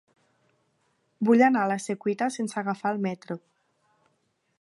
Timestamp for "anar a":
1.47-1.69